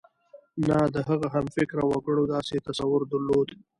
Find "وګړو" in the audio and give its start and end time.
1.87-2.23